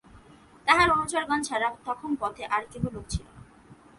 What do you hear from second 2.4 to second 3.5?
আর কেহ লোক ছিল না।